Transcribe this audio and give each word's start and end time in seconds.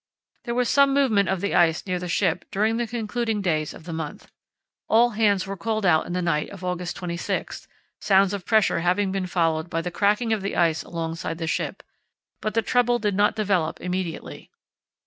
There 0.45 0.55
was 0.55 0.67
some 0.67 0.95
movement 0.95 1.29
of 1.29 1.41
the 1.41 1.53
ice 1.53 1.85
near 1.85 1.99
the 1.99 2.07
ship 2.07 2.45
during 2.49 2.77
the 2.77 2.87
concluding 2.87 3.39
days 3.39 3.71
of 3.71 3.83
the 3.83 3.93
month. 3.93 4.31
All 4.87 5.11
hands 5.11 5.45
were 5.45 5.55
called 5.55 5.85
out 5.85 6.07
in 6.07 6.13
the 6.13 6.23
night 6.23 6.49
of 6.49 6.63
August 6.63 6.95
26, 6.95 7.67
sounds 7.99 8.33
of 8.33 8.43
pressure 8.43 8.79
having 8.79 9.11
been 9.11 9.27
followed 9.27 9.69
by 9.69 9.81
the 9.83 9.91
cracking 9.91 10.33
of 10.33 10.41
the 10.41 10.55
ice 10.55 10.81
alongside 10.81 11.37
the 11.37 11.45
ship, 11.45 11.83
but 12.41 12.55
the 12.55 12.63
trouble 12.63 12.97
did 12.97 13.13
not 13.13 13.35
develop 13.35 13.79
immediately. 13.79 14.49